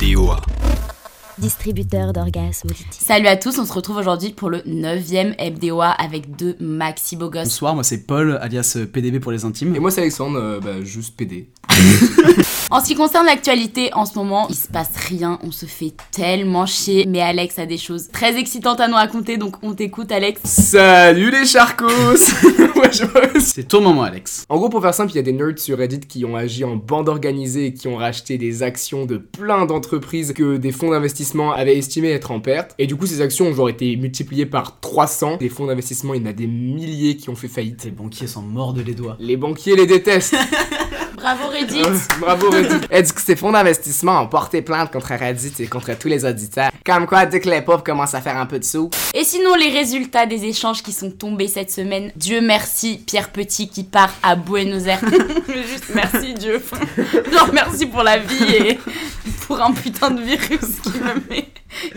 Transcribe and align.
DOA. 0.00 0.40
Distributeur 1.38 2.12
d'orgasmes. 2.12 2.70
Salut 2.90 3.26
à 3.26 3.36
tous, 3.36 3.58
on 3.58 3.64
se 3.64 3.72
retrouve 3.72 3.96
aujourd'hui 3.96 4.30
pour 4.30 4.50
le 4.50 4.58
9ème 4.58 5.34
MDOA 5.38 5.88
avec 5.88 6.36
deux 6.36 6.56
maxi 6.60 7.16
beaux 7.16 7.30
gosses. 7.30 7.44
Bonsoir, 7.44 7.74
moi 7.74 7.82
c'est 7.82 8.06
Paul, 8.06 8.38
alias 8.40 8.76
PDB 8.92 9.20
pour 9.20 9.32
les 9.32 9.44
intimes. 9.44 9.74
Et 9.74 9.80
moi 9.80 9.90
c'est 9.90 10.02
Alexandre, 10.02 10.38
euh, 10.38 10.60
bah, 10.60 10.82
juste 10.82 11.16
PD. 11.16 11.48
En 12.70 12.80
ce 12.80 12.86
qui 12.86 12.94
concerne 12.94 13.26
l'actualité, 13.26 13.92
en 13.92 14.06
ce 14.06 14.14
moment, 14.16 14.46
il 14.48 14.56
se 14.56 14.68
passe 14.68 14.90
rien, 15.08 15.38
on 15.42 15.50
se 15.50 15.66
fait 15.66 15.92
tellement 16.10 16.66
chier. 16.66 17.04
Mais 17.06 17.20
Alex 17.20 17.58
a 17.58 17.66
des 17.66 17.76
choses 17.76 18.08
très 18.08 18.38
excitantes 18.38 18.80
à 18.80 18.88
nous 18.88 18.94
raconter, 18.94 19.36
donc 19.36 19.56
on 19.62 19.74
t'écoute 19.74 20.10
Alex. 20.10 20.40
Salut 20.44 21.30
les 21.30 21.44
charcos. 21.44 21.90
C'est 23.40 23.68
ton 23.68 23.80
moment, 23.80 24.02
Alex. 24.02 24.44
En 24.48 24.56
gros, 24.56 24.68
pour 24.68 24.80
faire 24.80 24.94
simple, 24.94 25.12
il 25.12 25.16
y 25.16 25.18
a 25.18 25.22
des 25.22 25.32
nerds 25.32 25.58
sur 25.58 25.78
Reddit 25.78 26.00
qui 26.00 26.24
ont 26.24 26.36
agi 26.36 26.64
en 26.64 26.76
bande 26.76 27.08
organisée 27.08 27.66
et 27.66 27.74
qui 27.74 27.88
ont 27.88 27.96
racheté 27.96 28.38
des 28.38 28.62
actions 28.62 29.04
de 29.04 29.16
plein 29.16 29.66
d'entreprises 29.66 30.32
que 30.32 30.56
des 30.56 30.72
fonds 30.72 30.90
d'investissement 30.90 31.52
avaient 31.52 31.76
estimé 31.76 32.10
être 32.10 32.30
en 32.30 32.40
perte. 32.40 32.74
Et 32.78 32.86
du 32.86 32.96
coup, 32.96 33.06
ces 33.06 33.20
actions 33.20 33.46
ont 33.46 33.54
genre 33.54 33.68
été 33.68 33.96
multipliées 33.96 34.46
par 34.46 34.80
300. 34.80 35.38
Les 35.40 35.48
fonds 35.48 35.66
d'investissement, 35.66 36.14
il 36.14 36.22
y 36.22 36.24
en 36.24 36.30
a 36.30 36.32
des 36.32 36.46
milliers 36.46 37.16
qui 37.16 37.30
ont 37.30 37.36
fait 37.36 37.48
faillite. 37.48 37.84
Les 37.84 37.90
banquiers 37.90 38.26
s'en 38.26 38.42
mordent 38.42 38.82
les 38.84 38.94
doigts. 38.94 39.16
Les 39.18 39.36
banquiers 39.36 39.76
les 39.76 39.86
détestent. 39.86 40.36
Bravo 41.24 41.48
Reddit 41.52 41.82
Bravo 42.20 42.50
Reddit. 42.50 42.86
Et 42.90 43.02
du 43.02 43.10
coup, 43.10 43.22
ces 43.24 43.34
fonds 43.34 43.50
d'investissement 43.50 44.20
ont 44.20 44.26
porté 44.26 44.60
plainte 44.60 44.92
contre 44.92 45.14
Reddit 45.14 45.54
et 45.58 45.66
contre 45.66 45.96
tous 45.98 46.08
les 46.08 46.26
auditeurs. 46.26 46.70
Comme 46.84 47.06
quoi, 47.06 47.24
dès 47.24 47.40
que 47.40 47.48
les 47.48 47.62
pauvres 47.62 47.82
commencent 47.82 48.14
à 48.14 48.20
faire 48.20 48.36
un 48.36 48.44
peu 48.44 48.58
de 48.58 48.64
sous, 48.64 48.90
Et 49.14 49.24
sinon, 49.24 49.54
les 49.54 49.70
résultats 49.70 50.26
des 50.26 50.44
échanges 50.44 50.82
qui 50.82 50.92
sont 50.92 51.10
tombés 51.10 51.48
cette 51.48 51.70
semaine, 51.70 52.12
Dieu 52.14 52.42
merci, 52.42 53.02
Pierre 53.06 53.30
Petit 53.30 53.68
qui 53.70 53.84
part 53.84 54.12
à 54.22 54.36
Buenos 54.36 54.84
Aires. 54.84 55.00
Juste 55.48 55.94
merci 55.94 56.34
Dieu. 56.34 56.62
Genre 57.32 57.50
merci 57.54 57.86
pour 57.86 58.02
la 58.02 58.18
vie 58.18 58.54
et 58.56 58.78
pour 59.46 59.62
un 59.62 59.72
putain 59.72 60.10
de 60.10 60.20
virus 60.20 60.80
qui 60.82 60.90
me 60.90 61.30
met 61.30 61.48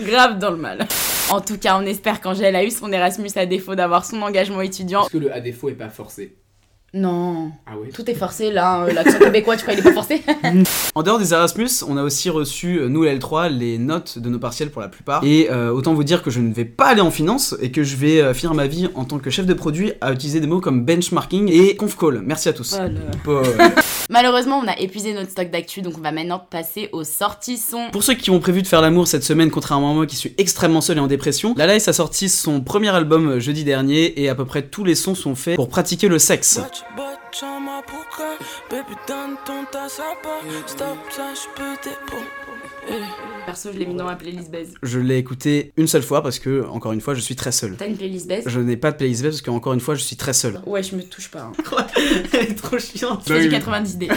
grave 0.09 0.39
dans 0.39 0.51
le 0.51 0.57
mal. 0.57 0.87
En 1.29 1.41
tout 1.41 1.57
cas, 1.57 1.77
on 1.77 1.85
espère 1.85 2.21
qu'Angèle 2.21 2.55
a 2.55 2.63
eu 2.63 2.71
son 2.71 2.93
Erasmus 2.93 3.31
à 3.35 3.45
défaut 3.45 3.75
d'avoir 3.75 4.05
son 4.05 4.21
engagement 4.21 4.61
étudiant. 4.61 5.01
parce 5.01 5.11
que 5.11 5.17
le 5.17 5.33
à 5.33 5.41
défaut 5.41 5.67
est 5.67 5.73
pas 5.73 5.89
forcé. 5.89 6.37
Non. 6.93 7.51
Ah 7.65 7.73
oui 7.79 7.89
Tout 7.93 8.09
est 8.09 8.13
forcé 8.13 8.49
là, 8.49 8.83
hein, 8.83 8.87
l'accent 8.93 9.19
québécois, 9.19 9.57
tu 9.57 9.63
crois 9.63 9.73
il 9.73 9.79
est 9.79 9.83
pas 9.83 9.91
forcé 9.91 10.21
En 10.95 11.03
dehors 11.03 11.19
des 11.19 11.33
Erasmus, 11.33 11.69
on 11.85 11.97
a 11.97 12.03
aussi 12.03 12.29
reçu, 12.29 12.79
euh, 12.79 12.87
nous 12.87 13.03
les 13.03 13.17
L3, 13.17 13.49
les 13.49 13.77
notes 13.77 14.19
de 14.19 14.29
nos 14.29 14.39
partiels 14.39 14.69
pour 14.69 14.81
la 14.81 14.87
plupart. 14.87 15.21
Et 15.23 15.49
euh, 15.51 15.69
autant 15.69 15.93
vous 15.93 16.05
dire 16.05 16.23
que 16.23 16.31
je 16.31 16.39
ne 16.39 16.53
vais 16.53 16.63
pas 16.63 16.85
aller 16.85 17.01
en 17.01 17.11
finance 17.11 17.55
et 17.61 17.71
que 17.71 17.83
je 17.83 17.97
vais 17.97 18.21
euh, 18.21 18.33
finir 18.33 18.53
ma 18.53 18.67
vie 18.67 18.87
en 18.95 19.03
tant 19.03 19.19
que 19.19 19.29
chef 19.29 19.45
de 19.45 19.53
produit 19.53 19.91
à 19.99 20.13
utiliser 20.13 20.39
des 20.39 20.47
mots 20.47 20.61
comme 20.61 20.85
benchmarking 20.85 21.51
et 21.51 21.75
conf 21.75 21.97
call. 21.97 22.21
Merci 22.25 22.47
à 22.47 22.53
tous. 22.53 22.77
Paul. 23.25 23.45
Malheureusement, 24.09 24.61
on 24.63 24.67
a 24.67 24.79
épuisé 24.79 25.13
notre 25.13 25.31
stock 25.31 25.51
d'actu, 25.51 25.81
donc 25.81 25.95
on 25.97 26.01
va 26.01 26.13
maintenant 26.13 26.39
passer 26.39 26.89
aux 26.93 27.03
sorties 27.03 27.57
son. 27.57 27.89
Pour 27.91 28.03
ceux 28.03 28.13
qui 28.13 28.31
ont 28.31 28.39
prévu 28.39 28.61
de 28.61 28.67
faire 28.67 28.81
l'amour 28.81 29.07
cette 29.07 29.25
semaine, 29.25 29.51
contrairement 29.51 29.91
à 29.91 29.93
moi 29.93 30.05
qui 30.05 30.15
suis 30.15 30.33
extrêmement 30.37 30.79
seul 30.79 30.97
et 30.97 31.01
en 31.01 31.07
dépression, 31.07 31.53
Lala 31.57 31.73
a 31.73 31.93
sorti 31.93 32.29
son 32.29 32.61
premier 32.61 32.89
album 32.89 33.27
euh, 33.27 33.39
jeudi 33.41 33.65
dernier 33.65 34.21
et 34.21 34.29
à 34.29 34.35
peu 34.35 34.45
près 34.45 34.61
tous 34.61 34.85
les 34.85 34.95
sons 34.95 35.15
sont 35.15 35.35
faits 35.35 35.57
pour 35.57 35.67
pratiquer 35.67 36.07
le 36.07 36.17
sexe. 36.17 36.61
Perso, 43.45 43.69
je 43.71 43.77
l'ai 43.77 43.85
mis 43.85 43.93
dans 43.93 44.05
ma 44.05 44.15
playlist 44.15 44.49
baise. 44.49 44.73
Je 44.81 44.97
l'ai 44.97 45.17
écouté 45.17 45.71
une 45.77 45.87
seule 45.87 46.01
fois 46.01 46.23
parce 46.23 46.39
que, 46.39 46.65
encore 46.67 46.93
une 46.93 47.01
fois, 47.01 47.13
je 47.13 47.19
suis 47.19 47.35
très 47.35 47.51
seul. 47.51 47.75
T'as 47.77 47.85
une 47.85 47.95
playlist 47.95 48.27
baise 48.27 48.43
Je 48.47 48.59
n'ai 48.59 48.75
pas 48.75 48.91
de 48.91 48.97
playlist 48.97 49.21
parce 49.21 49.41
que, 49.41 49.51
encore 49.51 49.73
une 49.73 49.79
fois, 49.81 49.93
je 49.93 50.01
suis 50.01 50.15
très 50.15 50.33
seul. 50.33 50.59
Ouais, 50.65 50.81
je 50.81 50.95
me 50.95 51.03
touche 51.03 51.29
pas. 51.29 51.51
Hein. 51.51 51.87
Elle 52.33 52.51
est 52.51 52.55
trop 52.55 52.79
chiante. 52.79 53.27
Fais 53.27 53.47
du 53.47 53.55
90D. 53.55 54.09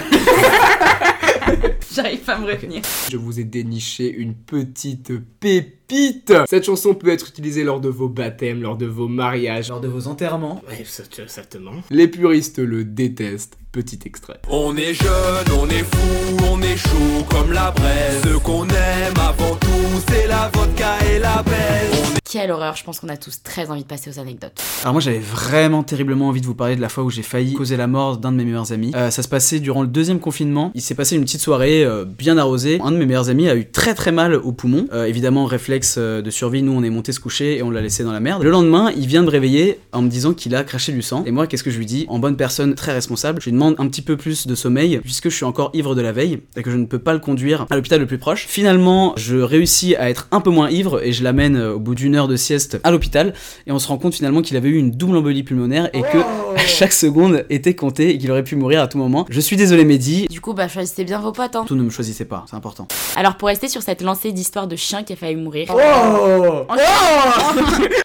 J'arrive 2.01 2.19
pas 2.21 2.33
à 2.33 2.39
me 2.39 2.47
retenir. 2.47 2.81
Je 3.11 3.17
vous 3.17 3.39
ai 3.39 3.43
déniché 3.43 4.11
une 4.11 4.33
petite 4.33 5.11
pépite. 5.39 6.33
Cette 6.49 6.65
chanson 6.65 6.95
peut 6.95 7.09
être 7.09 7.29
utilisée 7.29 7.63
lors 7.63 7.79
de 7.79 7.89
vos 7.89 8.09
baptêmes, 8.09 8.61
lors 8.61 8.75
de 8.75 8.87
vos 8.87 9.07
mariages. 9.07 9.67
Genre 9.67 9.81
de 9.81 9.87
vos 9.87 10.07
enterrements. 10.07 10.63
Ouais, 10.67 10.83
exactement. 11.19 11.73
Les 11.91 12.07
puristes 12.07 12.57
le 12.59 12.83
détestent. 12.83 13.57
Petit 13.71 13.99
extrait. 14.03 14.41
On 14.49 14.75
est 14.75 14.93
jeune, 14.93 15.57
on 15.57 15.69
est 15.69 15.83
fou, 15.83 16.37
on 16.51 16.61
est 16.61 16.75
chaud 16.75 17.23
comme 17.29 17.53
la 17.53 17.71
braise. 17.71 18.21
Ce 18.21 18.37
qu'on 18.39 18.67
aime 18.67 19.13
avant 19.17 19.55
tout, 19.55 20.01
c'est 20.09 20.27
la 20.27 20.51
vodka 20.53 20.97
et 21.09 21.19
la 21.19 21.41
baise. 21.41 22.20
Quelle 22.31 22.49
horreur, 22.51 22.77
je 22.77 22.85
pense 22.85 23.01
qu'on 23.01 23.09
a 23.09 23.17
tous 23.17 23.43
très 23.43 23.71
envie 23.71 23.81
de 23.81 23.87
passer 23.87 24.09
aux 24.09 24.17
anecdotes. 24.17 24.53
Alors 24.83 24.93
moi 24.93 25.01
j'avais 25.01 25.19
vraiment 25.19 25.83
terriblement 25.83 26.29
envie 26.29 26.39
de 26.39 26.45
vous 26.45 26.55
parler 26.55 26.77
de 26.77 26.81
la 26.81 26.87
fois 26.87 27.03
où 27.03 27.09
j'ai 27.09 27.23
failli 27.23 27.55
causer 27.55 27.75
la 27.75 27.87
mort 27.87 28.15
d'un 28.15 28.31
de 28.31 28.37
mes 28.37 28.45
meilleurs 28.45 28.71
amis. 28.71 28.93
Euh, 28.95 29.09
ça 29.11 29.21
se 29.21 29.27
passait 29.27 29.59
durant 29.59 29.81
le 29.81 29.89
deuxième 29.89 30.21
confinement. 30.21 30.71
Il 30.73 30.81
s'est 30.81 30.95
passé 30.95 31.17
une 31.17 31.23
petite 31.23 31.41
soirée 31.41 31.83
euh, 31.83 32.05
bien 32.05 32.37
arrosée. 32.37 32.79
Un 32.81 32.93
de 32.93 32.95
mes 32.95 33.05
meilleurs 33.05 33.27
amis 33.27 33.49
a 33.49 33.55
eu 33.57 33.69
très 33.69 33.95
très 33.95 34.13
mal 34.13 34.33
au 34.33 34.53
poumon. 34.53 34.87
Euh, 34.93 35.07
évidemment 35.07 35.43
réflexe 35.43 35.97
de 35.97 36.29
survie, 36.29 36.63
nous 36.63 36.71
on 36.71 36.83
est 36.83 36.89
monté 36.89 37.11
se 37.11 37.19
coucher 37.19 37.57
et 37.57 37.63
on 37.63 37.69
l'a 37.69 37.81
laissé 37.81 38.05
dans 38.05 38.13
la 38.13 38.21
merde. 38.21 38.43
Le 38.43 38.49
lendemain 38.49 38.93
il 38.95 39.07
vient 39.07 39.23
me 39.23 39.29
réveiller 39.29 39.79
en 39.91 40.01
me 40.01 40.07
disant 40.07 40.33
qu'il 40.33 40.55
a 40.55 40.63
craché 40.63 40.93
du 40.93 41.01
sang. 41.01 41.25
Et 41.25 41.31
moi 41.31 41.47
qu'est-ce 41.47 41.65
que 41.65 41.69
je 41.69 41.77
lui 41.77 41.85
dis? 41.85 42.05
En 42.07 42.19
bonne 42.19 42.37
personne 42.37 42.75
très 42.75 42.93
responsable, 42.93 43.41
je 43.41 43.49
lui 43.49 43.51
demande 43.51 43.75
un 43.77 43.89
petit 43.89 44.01
peu 44.01 44.15
plus 44.15 44.47
de 44.47 44.55
sommeil 44.55 45.01
puisque 45.03 45.27
je 45.27 45.35
suis 45.35 45.43
encore 45.43 45.71
ivre 45.73 45.95
de 45.95 46.01
la 46.01 46.13
veille 46.13 46.39
et 46.55 46.63
que 46.63 46.71
je 46.71 46.77
ne 46.77 46.85
peux 46.85 46.99
pas 46.99 47.11
le 47.11 47.19
conduire 47.19 47.65
à 47.69 47.75
l'hôpital 47.75 47.99
le 47.99 48.07
plus 48.07 48.19
proche. 48.19 48.45
Finalement 48.47 49.15
je 49.17 49.35
réussis 49.35 49.97
à 49.97 50.09
être 50.09 50.29
un 50.31 50.39
peu 50.39 50.49
moins 50.49 50.69
ivre 50.69 51.03
et 51.03 51.11
je 51.11 51.25
l'amène 51.25 51.57
au 51.57 51.79
bout 51.79 51.93
d'une 51.93 52.15
heure 52.15 52.20
de 52.27 52.35
sieste 52.35 52.79
à 52.83 52.91
l'hôpital 52.91 53.33
et 53.67 53.71
on 53.71 53.79
se 53.79 53.87
rend 53.87 53.97
compte 53.97 54.13
finalement 54.15 54.41
qu'il 54.41 54.57
avait 54.57 54.69
eu 54.69 54.77
une 54.77 54.91
double 54.91 55.17
embolie 55.17 55.43
pulmonaire 55.43 55.89
et 55.93 56.01
que 56.01 56.17
chaque 56.57 56.93
seconde 56.93 57.45
était 57.49 57.75
comptée 57.75 58.09
et 58.11 58.17
qu'il 58.17 58.31
aurait 58.31 58.43
pu 58.43 58.55
mourir 58.55 58.81
à 58.81 58.87
tout 58.87 58.97
moment. 58.97 59.25
Je 59.29 59.39
suis 59.39 59.55
désolé 59.55 59.85
Mehdi. 59.85 60.27
Du 60.29 60.41
coup, 60.41 60.53
bah 60.53 60.67
choisissez 60.67 61.03
bien 61.03 61.19
vos 61.19 61.31
potes. 61.31 61.55
Hein. 61.55 61.65
Tout 61.67 61.75
ne 61.75 61.83
me 61.83 61.89
choisissez 61.89 62.25
pas, 62.25 62.45
c'est 62.49 62.55
important. 62.55 62.87
Alors 63.15 63.35
pour 63.35 63.47
rester 63.47 63.67
sur 63.67 63.81
cette 63.81 64.01
lancée 64.01 64.31
d'histoire 64.31 64.67
de 64.67 64.75
chien 64.75 65.03
qui 65.03 65.13
a 65.13 65.15
failli 65.15 65.35
mourir, 65.35 65.67
Oh 65.69 65.77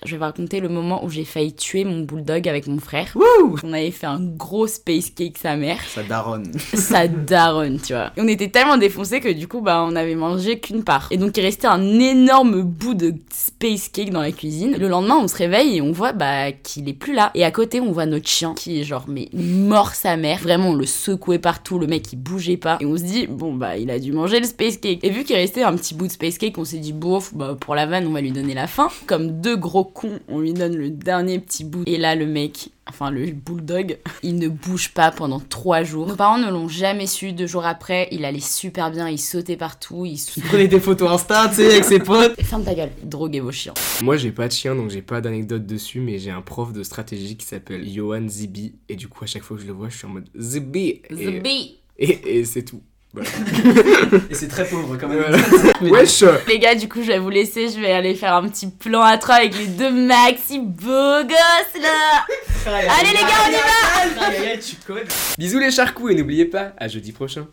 je 0.04 0.10
vais 0.10 0.16
vous 0.16 0.22
raconter 0.22 0.60
le 0.60 0.68
moment 0.68 1.04
où 1.04 1.10
j'ai 1.10 1.24
failli 1.24 1.52
tuer 1.52 1.84
mon 1.84 2.00
bulldog 2.00 2.48
avec 2.48 2.66
mon 2.66 2.78
frère. 2.78 3.08
Wouh 3.14 3.58
On 3.62 3.72
avait 3.72 3.90
fait 3.90 4.06
un 4.06 4.20
gros 4.20 4.66
space 4.66 5.10
cake 5.10 5.38
sa 5.38 5.56
mère. 5.56 5.78
Ça 5.86 6.02
daronne. 6.02 6.52
sa 6.74 7.08
daronne, 7.08 7.80
tu 7.80 7.92
vois. 7.92 8.12
Et 8.16 8.20
on 8.20 8.28
était 8.28 8.48
tellement 8.48 8.76
défoncés 8.76 9.20
que 9.20 9.28
du 9.28 9.48
coup, 9.48 9.60
bah, 9.60 9.84
on 9.86 9.96
avait 9.96 10.14
mangé 10.14 10.58
qu'une 10.58 10.84
part. 10.84 11.08
Et 11.10 11.16
donc, 11.16 11.36
il 11.36 11.42
restait 11.42 11.66
un 11.66 11.98
énorme 11.98 12.62
bout 12.62 12.94
de 12.94 13.14
space 13.32 13.88
cake 13.88 14.10
dans 14.10 14.20
la 14.20 14.32
cuisine. 14.32 14.76
Le 14.78 14.88
lendemain, 14.88 15.16
on 15.20 15.28
se 15.28 15.36
réveille 15.36 15.76
et 15.76 15.80
on 15.80 15.92
voit, 15.92 16.12
bah, 16.12 16.52
qu'il 16.52 16.88
est 16.88 16.94
plus 16.94 17.14
là. 17.14 17.30
Et 17.34 17.44
à 17.44 17.50
côté, 17.50 17.80
on 17.80 17.92
voit 17.92 18.06
notre 18.06 18.28
qui 18.54 18.80
est 18.80 18.84
genre, 18.84 19.04
mais 19.08 19.28
mort 19.32 19.94
sa 19.94 20.16
mère. 20.16 20.40
Vraiment, 20.40 20.70
on 20.70 20.74
le 20.74 20.86
secouait 20.86 21.38
partout, 21.38 21.78
le 21.78 21.86
mec, 21.86 22.12
il 22.12 22.16
bougeait 22.16 22.56
pas. 22.56 22.78
Et 22.80 22.86
on 22.86 22.96
se 22.96 23.02
dit, 23.02 23.26
bon, 23.26 23.54
bah, 23.54 23.76
il 23.76 23.90
a 23.90 23.98
dû 23.98 24.12
manger 24.12 24.40
le 24.40 24.46
space 24.46 24.76
cake. 24.78 25.00
Et 25.02 25.10
vu 25.10 25.24
qu'il 25.24 25.36
restait 25.36 25.62
un 25.62 25.74
petit 25.74 25.94
bout 25.94 26.06
de 26.06 26.12
space 26.12 26.38
cake, 26.38 26.58
on 26.58 26.64
s'est 26.64 26.78
dit, 26.78 26.92
bof, 26.92 27.34
bah, 27.34 27.56
pour 27.58 27.74
la 27.74 27.86
vanne, 27.86 28.06
on 28.06 28.12
va 28.12 28.20
lui 28.20 28.32
donner 28.32 28.54
la 28.54 28.66
fin. 28.66 28.88
Comme 29.06 29.40
deux 29.40 29.56
gros 29.56 29.84
cons, 29.84 30.18
on 30.28 30.40
lui 30.40 30.52
donne 30.52 30.76
le 30.76 30.90
dernier 30.90 31.38
petit 31.38 31.64
bout. 31.64 31.82
Et 31.86 31.98
là, 31.98 32.14
le 32.14 32.26
mec, 32.26 32.70
enfin 32.88 33.10
le 33.10 33.26
bulldog, 33.32 33.98
il 34.22 34.36
ne 34.36 34.48
bouge 34.48 34.90
pas 34.92 35.10
pendant 35.10 35.40
trois 35.40 35.82
jours. 35.82 36.06
Nos 36.06 36.16
parents 36.16 36.38
ne 36.38 36.50
l'ont 36.50 36.68
jamais 36.68 37.06
su. 37.06 37.32
Deux 37.32 37.46
jours 37.46 37.64
après, 37.66 38.08
il 38.12 38.24
allait 38.24 38.40
super 38.40 38.90
bien, 38.90 39.08
il 39.08 39.18
sautait 39.18 39.56
partout, 39.56 40.04
il 40.06 40.18
sou- 40.18 40.40
Prenez 40.48 40.68
des 40.68 40.80
photos 40.80 41.10
Insta, 41.10 41.48
tu 41.48 41.56
sais, 41.56 41.72
avec 41.72 41.84
ses 41.84 41.98
potes. 41.98 42.40
Ferme 42.42 42.64
ta 42.64 42.74
gueule, 42.74 42.90
droguez 43.02 43.40
vos 43.40 43.52
chiens. 43.52 43.74
Moi, 44.02 44.16
j'ai 44.16 44.32
pas 44.32 44.48
de 44.48 44.52
chien, 44.52 44.74
donc 44.74 44.90
j'ai 44.90 45.02
pas 45.02 45.20
d'anecdote 45.20 45.66
dessus, 45.66 46.00
mais 46.00 46.18
j'ai 46.18 46.30
un 46.30 46.42
prof 46.42 46.72
de 46.72 46.82
stratégie 46.82 47.36
qui 47.36 47.46
s'appelle 47.46 47.88
Johan 47.88 48.28
Zibi. 48.28 48.74
Et 48.88 48.96
du 48.96 49.08
coup, 49.08 49.24
à 49.24 49.26
chaque 49.26 49.42
fois 49.42 49.56
que 49.56 49.62
je 49.62 49.66
le 49.68 49.72
vois, 49.74 49.88
je 49.88 49.96
suis 49.96 50.06
en 50.06 50.10
mode 50.10 50.28
Zibi. 50.38 51.02
Et, 51.10 51.38
The 51.38 51.42
bee. 51.42 51.76
et, 51.98 52.38
et 52.38 52.44
c'est 52.44 52.62
tout. 52.64 52.82
Voilà. 53.16 53.30
Et 54.30 54.34
c'est 54.34 54.48
très 54.48 54.66
pauvre 54.66 54.96
quand 55.00 55.08
même. 55.08 55.18
Voilà. 55.18 55.38
Wesh 55.80 56.22
Les 56.48 56.58
gars, 56.58 56.74
du 56.74 56.88
coup, 56.88 57.00
je 57.02 57.08
vais 57.08 57.18
vous 57.18 57.30
laisser, 57.30 57.68
je 57.68 57.80
vais 57.80 57.92
aller 57.92 58.14
faire 58.14 58.34
un 58.34 58.46
petit 58.46 58.68
plan 58.68 59.00
à 59.00 59.16
trois 59.16 59.36
avec 59.36 59.56
les 59.56 59.66
deux 59.66 59.90
maxi 59.90 60.58
beaux 60.58 61.22
gosses 61.22 61.82
là. 61.82 62.26
Allez 62.66 63.08
les 63.08 63.14
gars, 63.14 63.46
on 63.46 63.50
y 63.50 64.18
va 64.18 64.94
va 64.94 65.00
Bisous 65.38 65.58
les 65.58 65.70
charcous 65.70 66.10
et 66.10 66.14
n'oubliez 66.14 66.44
pas, 66.44 66.72
à 66.76 66.88
jeudi 66.88 67.12
prochain. 67.12 67.46